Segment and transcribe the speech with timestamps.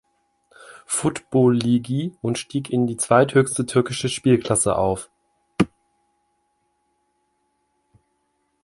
[0.87, 5.11] Futbol Ligi und stieg in die zweithöchste türkische Spielklasse auf.